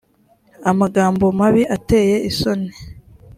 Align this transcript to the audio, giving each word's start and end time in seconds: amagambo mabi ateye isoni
amagambo 0.71 1.25
mabi 1.39 1.63
ateye 1.75 2.15
isoni 2.29 2.69